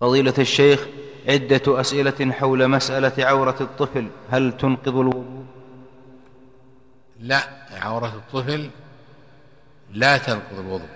فضيلة 0.00 0.34
الشيخ 0.38 0.86
عدة 1.28 1.80
أسئلة 1.80 2.32
حول 2.32 2.68
مسألة 2.68 3.24
عورة 3.24 3.56
الطفل 3.60 4.08
هل 4.30 4.56
تنقض 4.56 4.96
الوضوء؟ 4.96 5.44
لا 7.20 7.66
عورة 7.70 8.14
الطفل 8.14 8.70
لا 9.92 10.18
تنقض 10.18 10.58
الوضوء. 10.58 10.88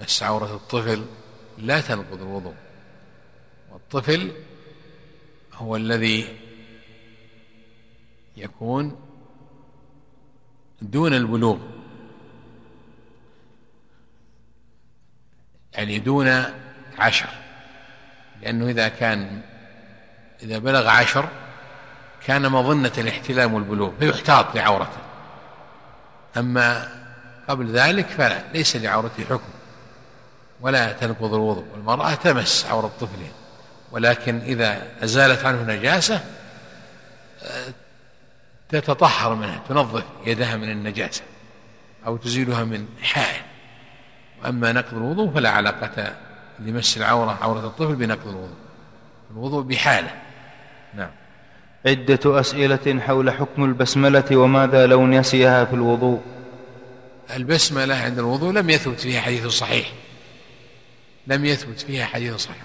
مس 0.00 0.22
عورة 0.22 0.54
الطفل 0.54 1.04
لا 1.58 1.80
تنقض 1.80 2.22
الوضوء. 2.22 2.54
والطفل 3.72 4.32
هو 5.54 5.76
الذي 5.76 6.36
يكون 8.36 8.96
دون 10.82 11.14
البلوغ. 11.14 11.58
يعني 15.74 15.98
دون 15.98 16.44
عشر. 16.98 17.47
لأنه 18.42 18.66
إذا 18.66 18.88
كان 18.88 19.40
إذا 20.42 20.58
بلغ 20.58 20.88
عشر 20.88 21.28
كان 22.26 22.48
مظنة 22.48 22.92
الاحتلام 22.98 23.54
والبلوغ 23.54 23.92
فيحتاط 23.98 24.56
لعورته. 24.56 25.00
أما 26.36 26.88
قبل 27.48 27.70
ذلك 27.70 28.06
فلا 28.06 28.42
ليس 28.52 28.76
لعورته 28.76 29.24
حكم. 29.24 29.50
ولا 30.60 30.92
تنقض 30.92 31.34
الوضوء. 31.34 31.64
والمرأة 31.72 32.14
تمس 32.14 32.66
عورة 32.70 32.92
طفلها 33.00 33.32
ولكن 33.90 34.38
إذا 34.38 34.82
أزالت 35.02 35.44
عنه 35.44 35.62
نجاسة 35.62 36.24
تتطهر 38.68 39.34
منها 39.34 39.60
تنظف 39.68 40.04
يدها 40.26 40.56
من 40.56 40.70
النجاسة 40.70 41.22
أو 42.06 42.16
تزيلها 42.16 42.64
من 42.64 42.88
حائل. 43.02 43.42
وأما 44.42 44.72
نقض 44.72 44.94
الوضوء 44.94 45.34
فلا 45.34 45.50
علاقة 45.50 46.14
لمس 46.60 46.96
العورة 46.96 47.38
عورة 47.42 47.66
الطفل 47.66 47.94
بنقض 47.94 48.28
الوضوء. 48.28 48.56
الوضوء 49.30 49.62
بحالة. 49.62 50.10
نعم. 50.94 51.10
عدة 51.86 52.40
أسئلة 52.40 53.00
حول 53.00 53.30
حكم 53.30 53.64
البسملة 53.64 54.36
وماذا 54.36 54.86
لو 54.86 55.06
نسيها 55.06 55.64
في 55.64 55.74
الوضوء؟ 55.74 56.22
البسملة 57.36 57.94
عند 57.94 58.18
الوضوء 58.18 58.52
لم 58.52 58.70
يثبت 58.70 59.00
فيها 59.00 59.20
حديث 59.20 59.46
صحيح. 59.46 59.92
لم 61.26 61.44
يثبت 61.44 61.80
فيها 61.80 62.06
حديث 62.06 62.34
صحيح. 62.34 62.64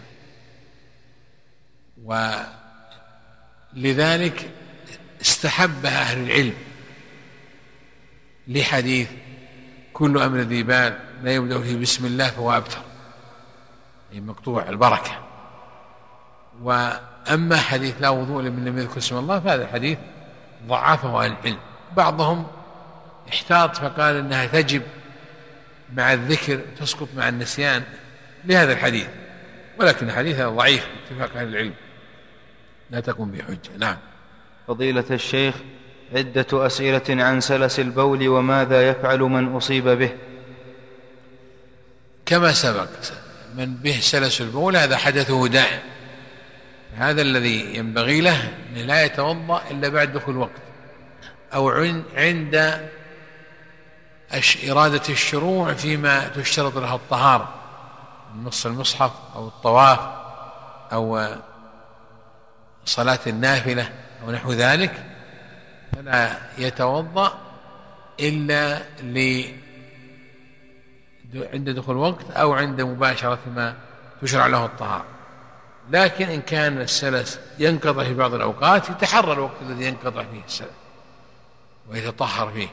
ولذلك 3.73 4.49
استحبها 5.21 6.01
أهل 6.01 6.23
العلم 6.23 6.53
لحديث 8.47 9.07
كل 9.93 10.17
أمر 10.17 10.39
ذي 10.39 10.63
بال 10.63 10.99
لا 11.23 11.31
يبدأ 11.31 11.61
فيه 11.61 11.75
بسم 11.75 12.05
الله 12.05 12.27
فهو 12.27 12.57
أبتر. 12.57 12.92
مقطوع 14.21 14.69
البركة. 14.69 15.11
وأما 16.61 17.57
حديث 17.57 17.95
لا 18.01 18.09
وضوء 18.09 18.41
لمن 18.41 18.65
لم 18.65 18.77
يذكر 18.77 18.97
اسم 18.97 19.17
الله 19.17 19.39
فهذا 19.39 19.63
الحديث 19.63 19.97
ضعفه 20.67 21.25
أهل 21.25 21.31
العلم. 21.31 21.57
بعضهم 21.97 22.47
احتاط 23.29 23.77
فقال 23.77 24.15
إنها 24.15 24.45
تجب 24.45 24.81
مع 25.93 26.13
الذكر 26.13 26.59
تسقط 26.79 27.07
مع 27.17 27.29
النسيان 27.29 27.83
لهذا 28.45 28.73
الحديث. 28.73 29.07
ولكن 29.79 30.09
الحديث 30.09 30.35
هذا 30.35 30.49
ضعيف 30.49 30.87
باتفاق 31.09 31.37
أهل 31.41 31.47
العلم. 31.47 31.73
لا 32.91 32.99
تكون 32.99 33.31
بحجه 33.31 33.77
نعم. 33.79 33.97
فضيلة 34.67 35.05
الشيخ 35.11 35.55
عدة 36.15 36.65
أسئلة 36.65 37.23
عن 37.23 37.41
سلس 37.41 37.79
البول 37.79 38.27
وماذا 38.27 38.89
يفعل 38.89 39.19
من 39.19 39.55
أصيب 39.55 39.87
به؟ 39.87 40.09
كما 42.25 42.51
سبق. 42.51 42.87
من 43.53 43.75
به 43.75 43.99
سلس 44.01 44.41
البول 44.41 44.75
هذا 44.75 44.97
حدثه 44.97 45.47
دائم 45.47 45.79
هذا 46.97 47.21
الذي 47.21 47.75
ينبغي 47.75 48.21
له 48.21 48.53
أنه 48.69 48.81
لا 48.81 49.05
يتوضأ 49.05 49.61
إلا 49.71 49.89
بعد 49.89 50.13
دخول 50.13 50.35
الوقت 50.35 50.61
أو 51.53 51.69
عند 52.15 52.81
إرادة 54.69 55.01
الشروع 55.09 55.73
فيما 55.73 56.27
تشترط 56.27 56.77
له 56.77 56.95
الطهارة 56.95 57.53
نص 58.43 58.65
المصحف 58.65 59.11
أو 59.35 59.47
الطواف 59.47 59.99
أو 60.93 61.35
صلاة 62.85 63.19
النافلة 63.27 63.89
أو 64.23 64.31
نحو 64.31 64.51
ذلك 64.51 65.03
فلا 65.95 66.37
يتوضأ 66.57 67.37
إلا 68.19 68.81
عند 71.35 71.69
دخول 71.69 71.95
الوقت 71.95 72.31
أو 72.31 72.53
عند 72.53 72.81
مباشرة 72.81 73.39
ما 73.55 73.75
تشرع 74.21 74.47
له 74.47 74.65
الطهارة. 74.65 75.05
لكن 75.91 76.29
إن 76.29 76.41
كان 76.41 76.81
السلس 76.81 77.39
ينقطع 77.59 78.03
في 78.03 78.13
بعض 78.13 78.33
الأوقات 78.33 78.89
يتحرى 78.89 79.33
الوقت 79.33 79.61
الذي 79.61 79.85
ينقطع 79.85 80.23
فيه 80.23 80.43
السلس 80.45 80.69
ويتطهر 81.89 82.51
فيه. 82.51 82.67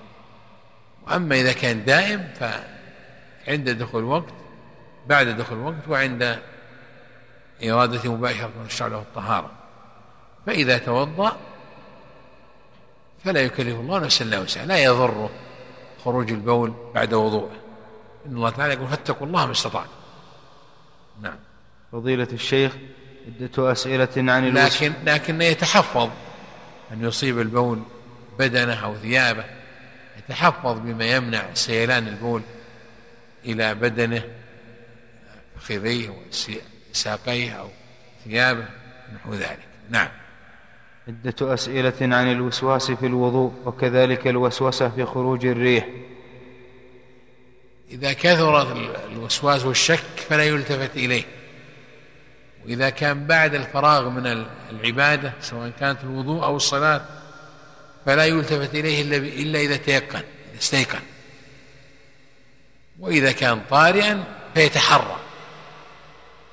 وأما 1.06 1.34
إذا 1.34 1.52
كان 1.52 1.84
دائم 1.84 2.28
فعند 2.40 3.70
دخول 3.70 4.02
الوقت 4.02 4.32
بعد 5.06 5.26
دخول 5.26 5.58
الوقت 5.58 5.88
وعند 5.88 6.38
إرادة 7.64 8.12
مباشرة 8.12 8.50
يشرع 8.66 8.88
له 8.88 8.98
الطهارة. 8.98 9.50
فإذا 10.46 10.78
توضأ 10.78 11.36
فلا 13.24 13.40
يكلف 13.40 13.80
الله 13.80 13.98
نفسا 13.98 14.24
إلا 14.24 14.40
وسعها. 14.40 14.66
لا 14.66 14.78
يضره 14.78 15.30
خروج 16.04 16.32
البول 16.32 16.74
بعد 16.94 17.14
وضوءه. 17.14 17.50
إن 18.26 18.36
الله 18.36 18.50
تعالى 18.50 18.74
يقول 18.74 18.88
فاتقوا 18.88 19.26
الله 19.26 19.46
ما 19.46 19.52
استطعتم. 19.52 19.90
نعم. 21.22 21.36
فضيلة 21.92 22.28
الشيخ 22.32 22.72
عدة 23.26 23.72
أسئلة 23.72 24.32
عن 24.32 24.54
لكن 24.54 24.92
لكن 25.04 25.42
يتحفظ 25.42 26.10
أن 26.92 27.04
يصيب 27.04 27.40
البول 27.40 27.82
بدنه 28.38 28.84
أو 28.84 28.94
ثيابه. 28.94 29.44
يتحفظ 30.18 30.78
بما 30.78 31.04
يمنع 31.04 31.54
سيلان 31.54 32.08
البول 32.08 32.42
إلى 33.44 33.74
بدنه 33.74 34.22
فخذيه 35.56 36.12
وساقيه 36.90 37.52
أو 37.52 37.68
ثيابه 38.24 38.64
نحو 39.14 39.34
ذلك. 39.34 39.68
نعم. 39.90 40.08
عدة 41.08 41.54
أسئلة 41.54 42.16
عن 42.16 42.32
الوسواس 42.32 42.90
في 42.90 43.06
الوضوء 43.06 43.52
وكذلك 43.64 44.26
الوسوسة 44.26 44.88
في 44.88 45.04
خروج 45.04 45.46
الريح. 45.46 45.86
إذا 47.90 48.12
كثر 48.12 48.72
الوسواس 49.06 49.64
والشك 49.64 50.20
فلا 50.28 50.44
يلتفت 50.44 50.96
إليه. 50.96 51.24
وإذا 52.64 52.90
كان 52.90 53.26
بعد 53.26 53.54
الفراغ 53.54 54.08
من 54.08 54.46
العبادة 54.70 55.32
سواء 55.40 55.70
كانت 55.80 56.04
الوضوء 56.04 56.44
أو 56.44 56.56
الصلاة 56.56 57.04
فلا 58.06 58.26
يلتفت 58.26 58.74
إليه 58.74 59.02
إلا, 59.42 59.58
إذا 59.58 59.76
تيقن 59.76 60.22
إذا 60.50 60.58
استيقن. 60.58 61.00
وإذا 62.98 63.32
كان 63.32 63.62
طارئا 63.70 64.24
فيتحرى. 64.54 65.16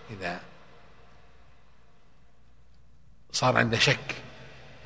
إذا 0.09 0.39
صار 3.31 3.57
عنده 3.57 3.79
شك 3.79 4.15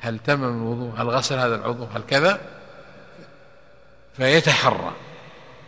هل 0.00 0.18
تمم 0.18 0.62
الوضوء؟ 0.62 1.00
هل 1.00 1.10
غسل 1.10 1.38
هذا 1.38 1.54
العضو؟ 1.54 1.84
هل 1.84 2.02
كذا؟ 2.02 2.40
فيتحرى. 4.16 4.92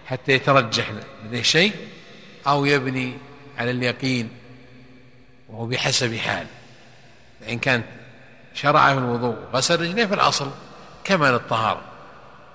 حتى 0.06 0.32
يترجح 0.32 0.92
لديه 1.24 1.42
شيء 1.42 1.72
أو 2.46 2.64
يبني 2.64 3.16
على 3.58 3.70
اليقين 3.70 4.30
وهو 5.48 5.66
بحسب 5.66 6.16
حال. 6.16 6.46
فإن 7.40 7.58
كان 7.58 7.82
شرع 8.54 8.92
في 8.92 8.98
الوضوء 8.98 9.36
وغسل 9.36 9.80
رجليه 9.80 10.06
فالأصل 10.06 10.50
كمال 11.04 11.34
الطهارة 11.34 11.82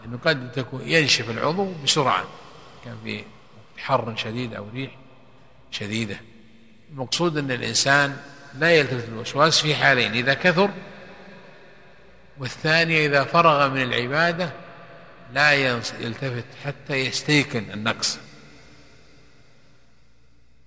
لأنه 0.01 0.17
قد 0.25 0.51
تكون 0.51 0.81
ينشف 0.85 1.29
العضو 1.29 1.73
بسرعة 1.83 2.23
كان 2.85 2.97
في 3.03 3.23
حر 3.77 4.15
شديد 4.15 4.53
أو 4.53 4.67
ريح 4.73 4.91
شديدة. 5.71 6.19
المقصود 6.91 7.37
أن 7.37 7.51
الإنسان 7.51 8.17
لا 8.59 8.71
يلتفت 8.71 9.09
الوسواس 9.09 9.59
في 9.59 9.75
حالين 9.75 10.11
إذا 10.11 10.33
كثر 10.33 10.69
والثانية 12.37 13.07
إذا 13.07 13.23
فرغ 13.23 13.69
من 13.69 13.81
العبادة 13.81 14.51
لا 15.33 15.53
يلتفت 15.53 16.45
حتى 16.65 16.93
يستيقن 16.93 17.65
النقص. 17.73 18.19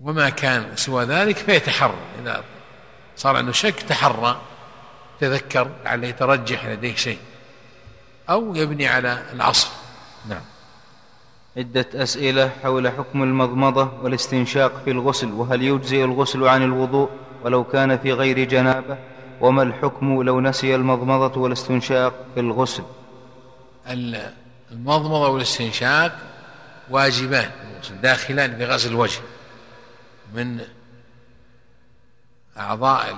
وما 0.01 0.31
كان 0.31 0.77
سوى 0.77 1.05
ذلك 1.05 1.37
فيتحرى. 1.37 1.99
إذا 2.23 2.45
صار 3.17 3.37
عنده 3.37 3.53
شك 3.53 3.83
تحرى 3.83 4.41
تذكر 5.21 5.71
لعله 5.85 6.09
يترجح 6.09 6.67
لديه 6.67 6.95
شيء. 6.95 7.19
أو 8.31 8.55
يبني 8.55 8.89
على 8.89 9.23
الأصل 9.33 9.69
نعم. 10.29 10.43
عدة 11.57 11.87
أسئلة 11.95 12.51
حول 12.63 12.89
حكم 12.89 13.23
المضمضة 13.23 13.93
والاستنشاق 14.03 14.83
في 14.85 14.91
الغسل 14.91 15.33
وهل 15.33 15.63
يجزئ 15.63 16.05
الغسل 16.05 16.45
عن 16.49 16.63
الوضوء 16.63 17.11
ولو 17.45 17.65
كان 17.65 17.99
في 17.99 18.13
غير 18.13 18.45
جنابة؟ 18.45 18.99
وما 19.41 19.63
الحكم 19.63 20.23
لو 20.23 20.41
نسي 20.41 20.75
المضمضة 20.75 21.41
والاستنشاق 21.41 22.15
في 22.35 22.41
الغسل؟ 22.41 22.83
المضمضة 24.73 25.29
والاستنشاق 25.29 26.19
واجبان 26.91 27.51
داخلان 28.03 28.57
في 28.57 28.65
غسل 28.65 28.89
الوجه 28.89 29.21
من 30.35 30.67
أعضاء 32.59 33.17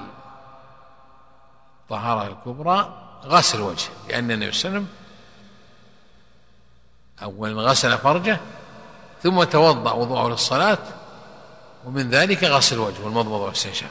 الطهارة 1.82 2.28
الكبرى 2.28 3.00
غسل 3.24 3.60
وجه 3.60 3.88
لأن 4.08 4.30
النبي 4.30 4.52
صلى 4.52 4.68
الله 4.68 4.78
عليه 4.78 4.86
وسلم 4.86 4.88
أولا 7.22 7.62
غسل 7.62 7.98
فرجه 7.98 8.40
ثم 9.22 9.44
توضأ 9.44 9.92
وضوءه 9.92 10.28
للصلاة 10.28 10.78
ومن 11.84 12.10
ذلك 12.10 12.44
غسل 12.44 12.78
وجهه 12.78 13.04
والمضمضة 13.04 13.44
والاستنشاق. 13.44 13.90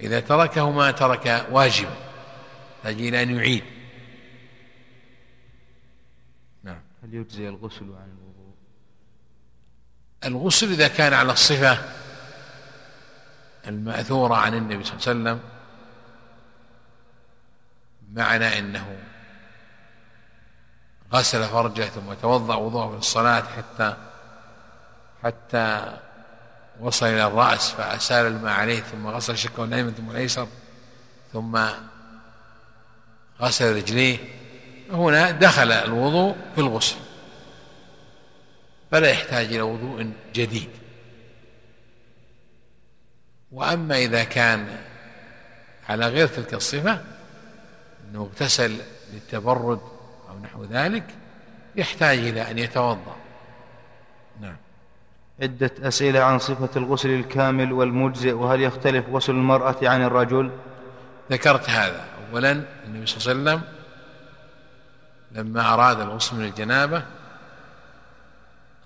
إذا 0.00 0.20
تركهما 0.20 0.90
ترك 0.90 1.46
واجبا 1.50 1.94
يحتاج 2.84 3.06
إلى 3.06 3.22
أن 3.22 3.36
يعيد 3.36 3.64
نعم 6.62 6.80
هل 7.10 7.14
يجزي 7.14 7.48
الغسل 7.48 7.84
عن 7.84 8.08
الوضوء. 8.18 8.54
الغسل 10.24 10.72
إذا 10.72 10.88
كان 10.88 11.12
على 11.12 11.32
الصفة 11.32 11.78
المأثورة 13.66 14.34
عن 14.34 14.54
النبي 14.54 14.84
صلى 14.84 14.92
الله 14.92 15.30
عليه 15.30 15.40
وسلم 15.40 15.40
معنى 18.12 18.58
أنه 18.58 18.98
غسل 21.12 21.44
فرجه 21.44 21.82
ثم 21.84 22.14
توضأ 22.14 22.54
وضوءه 22.54 22.96
للصلاة 22.96 23.42
حتى 23.42 23.96
حتى 25.22 25.98
وصل 26.80 27.06
إلى 27.06 27.26
الرأس 27.26 27.70
فأسال 27.70 28.26
الماء 28.26 28.52
عليه 28.52 28.80
ثم 28.80 29.06
غسل 29.06 29.38
شقه 29.38 29.64
الأيمن 29.64 29.94
ثم 29.94 30.10
الأيسر 30.10 30.48
ثم 31.32 31.58
غسل 33.40 33.76
رجليه. 33.76 34.39
هنا 34.92 35.30
دخل 35.30 35.72
الوضوء 35.72 36.36
في 36.54 36.60
الغسل. 36.60 36.96
فلا 38.90 39.10
يحتاج 39.10 39.46
إلى 39.46 39.60
وضوء 39.60 40.10
جديد. 40.34 40.70
وأما 43.52 43.98
إذا 43.98 44.24
كان 44.24 44.66
على 45.88 46.08
غير 46.08 46.26
تلك 46.26 46.54
الصفة 46.54 47.00
أنه 48.04 48.20
اغتسل 48.20 48.76
للتبرد 49.12 49.80
أو 50.28 50.38
نحو 50.42 50.64
ذلك 50.64 51.04
يحتاج 51.76 52.18
إلى 52.18 52.50
أن 52.50 52.58
يتوضأ. 52.58 53.16
نعم. 54.40 54.56
عدة 55.42 55.70
أسئلة 55.82 56.20
عن 56.20 56.38
صفة 56.38 56.68
الغسل 56.76 57.08
الكامل 57.08 57.72
والمجزئ 57.72 58.32
وهل 58.32 58.60
يختلف 58.60 59.04
غسل 59.08 59.32
المرأة 59.32 59.76
عن 59.82 60.02
الرجل؟ 60.02 60.50
ذكرت 61.30 61.70
هذا 61.70 62.06
أولا 62.32 62.64
النبي 62.86 63.06
صلى 63.06 63.32
الله 63.32 63.50
عليه 63.50 63.60
وسلم 63.60 63.79
لما 65.30 65.74
أراد 65.74 66.00
الغسل 66.00 66.36
من 66.36 66.44
الجنابة 66.44 67.02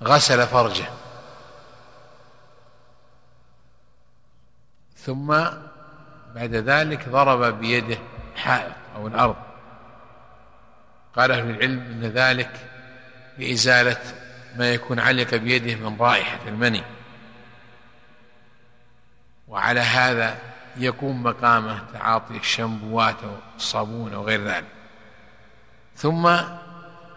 غسل 0.02 0.46
فرجه. 0.46 0.86
ثم 4.96 5.26
بعد 6.34 6.54
ذلك 6.54 7.08
ضرب 7.08 7.60
بيده 7.60 7.98
حائط 8.36 8.72
أو 8.96 9.06
الأرض. 9.06 9.36
قال 11.16 11.32
أهل 11.32 11.50
العلم 11.50 11.80
أن 11.80 12.02
ذلك 12.02 12.70
لإزالة 13.38 14.00
ما 14.56 14.70
يكون 14.70 14.98
علق 15.00 15.34
بيده 15.34 15.74
من 15.74 15.96
رائحة 16.00 16.38
المني. 16.48 16.82
وعلى 19.48 19.80
هذا 19.80 20.38
يكون 20.76 21.22
مقامه 21.22 21.84
تعاطي 21.92 22.36
الشامبوات 22.36 23.16
أو 23.24 23.36
الصابون 23.56 24.14
أو 24.14 24.24
غير 24.24 24.44
ذلك. 24.44 24.64
ثم 25.96 26.36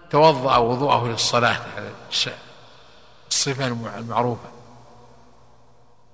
توضأ 0.09 0.57
وضوءه 0.57 1.07
للصلاة 1.07 1.57
الصفة 3.29 3.67
المعروفة 3.97 4.49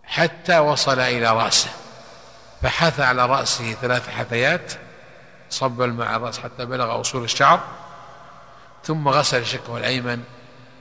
حتى 0.04 0.60
وصل 0.60 1.00
إلى 1.00 1.27
رأسه 1.27 1.69
فحث 2.62 3.00
على 3.00 3.25
رأسه 3.25 3.74
ثلاث 3.74 4.10
حثيات 4.10 4.74
صب 5.50 5.81
الماء 5.81 6.07
على 6.07 6.18
الرأس 6.18 6.39
حتى 6.39 6.65
بلغ 6.65 7.01
أصول 7.01 7.24
الشعر 7.24 7.60
ثم 8.83 9.07
غسل 9.07 9.45
شقه 9.45 9.77
الأيمن 9.77 10.24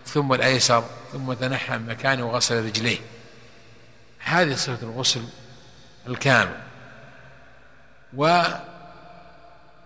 ثم 0.06 0.32
الأيسر 0.32 0.84
ثم 1.12 1.32
تنحى 1.32 1.78
من 1.78 1.86
مكانه 1.86 2.24
وغسل 2.26 2.64
رجليه. 2.64 2.98
هذه 4.18 4.54
صفة 4.54 4.82
الغسل 4.82 5.24
الكامل. 6.08 6.60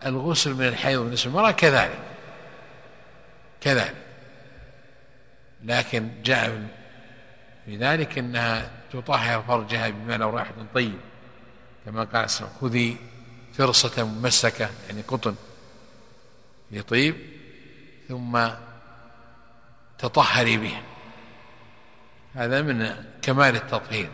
والغسل 0.04 0.54
من 0.54 0.69
الحيض 0.69 1.00
بالنسبة 1.00 1.31
للمرأة 1.31 1.50
كذلك. 1.50 1.98
كذلك. 3.60 3.94
لكن 5.64 6.10
جاء 6.25 6.69
في 7.64 7.76
ذلك 7.76 8.19
إنها 8.19 8.70
تطهر 8.93 9.43
فرجها 9.43 9.88
بما 9.88 10.16
لو 10.16 10.31
رائحة 10.31 10.52
طيب. 10.75 10.98
كما 11.84 12.04
قال 12.04 12.28
خذي 12.60 12.96
فرصة 13.54 14.04
ممسكة 14.04 14.70
يعني 14.88 15.02
قطن 15.02 15.34
لطيب 16.70 17.16
ثم 18.08 18.48
تطهري 19.98 20.56
بها. 20.56 20.82
هذا 22.34 22.62
من 22.62 23.04
كمال 23.22 23.56
التطهير. 23.56 24.10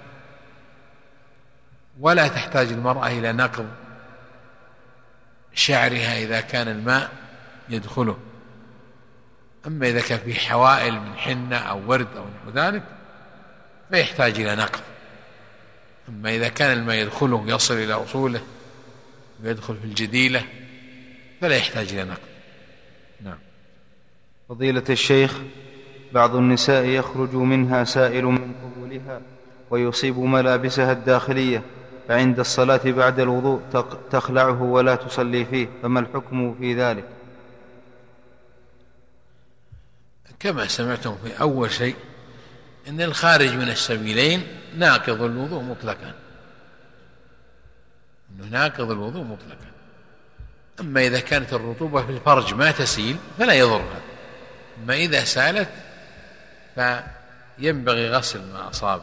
ولا 2.01 2.29
تحتاج 2.29 2.69
المرأة 2.69 3.07
إلى 3.07 3.33
نقض 3.33 3.82
شعرها 5.55 6.19
إذا 6.19 6.41
كان 6.41 6.69
الماء 6.69 7.11
يدخله. 7.69 8.19
أما 9.67 9.89
إذا 9.89 10.01
كان 10.01 10.19
في 10.19 10.35
حوائل 10.35 11.01
من 11.01 11.15
حنة 11.15 11.57
أو 11.57 11.91
ورد 11.91 12.09
أو 12.17 12.25
نحو 12.25 12.51
ذلك 12.55 12.83
فيحتاج 13.91 14.41
إلى 14.41 14.57
نقض. 14.57 14.81
أما 16.09 16.35
إذا 16.35 16.49
كان 16.49 16.79
الماء 16.79 16.97
يدخله 16.97 17.45
يصل 17.47 17.75
إلى 17.75 17.93
أصوله 17.93 18.41
ويدخل 19.45 19.77
في 19.77 19.85
الجديلة 19.85 20.45
فلا 21.41 21.57
يحتاج 21.57 21.93
إلى 21.93 22.05
نقض. 22.05 22.29
نعم. 23.21 23.39
فضيلة 24.49 24.85
الشيخ 24.91 25.41
بعض 26.13 26.37
النساء 26.37 26.85
يخرج 26.85 27.35
منها 27.35 27.85
سائل 27.85 28.25
من 28.25 28.55
قبولها 28.63 29.21
ويصيب 29.71 30.19
ملابسها 30.19 30.93
الداخلية. 30.93 31.63
فعند 32.09 32.39
الصلاة 32.39 32.81
بعد 32.85 33.21
الوضوء 33.21 33.61
تخلعه 34.11 34.63
ولا 34.63 34.95
تصلي 34.95 35.45
فيه 35.45 35.69
فما 35.83 36.01
الحكم 36.01 36.55
في 36.55 36.75
ذلك؟ 36.75 37.05
كما 40.41 40.69
سمعتم 40.69 41.17
في 41.25 41.41
أول 41.41 41.71
شيء 41.71 41.97
أن 42.89 43.01
الخارج 43.01 43.55
من 43.55 43.69
السبيلين 43.69 44.47
ناقض 44.77 45.23
الوضوء 45.23 45.63
مطلقا. 45.63 46.15
أنه 48.31 48.47
ناقض 48.51 48.91
الوضوء 48.91 49.25
مطلقا. 49.25 49.67
أما 50.81 51.01
إذا 51.07 51.21
كانت 51.21 51.53
الرطوبة 51.53 52.07
في 52.07 52.13
الفرج 52.13 52.55
ما 52.55 52.71
تسيل 52.71 53.17
فلا 53.39 53.53
يضرها. 53.53 54.01
أما 54.83 54.95
إذا 54.95 55.25
سالت 55.25 55.69
فينبغي 56.75 58.09
غسل 58.09 58.53
ما 58.53 58.71
أصاب 58.71 59.03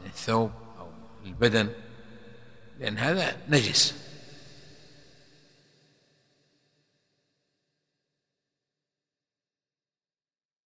من 0.00 0.06
الثوب 0.06 0.50
أو 0.80 0.88
البدن. 1.24 1.68
لأن 2.84 2.98
هذا 2.98 3.36
نجس. 3.48 3.94